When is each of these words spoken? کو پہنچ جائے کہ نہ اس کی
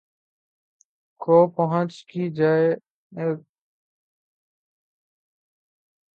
کو 1.21 1.47
پہنچ 1.47 2.05
جائے 2.33 2.69
کہ 2.69 2.75
نہ 3.11 3.21
اس 3.21 3.37
کی 3.37 3.49